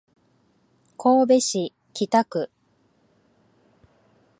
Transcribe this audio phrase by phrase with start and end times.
[0.97, 2.49] 神戸市北区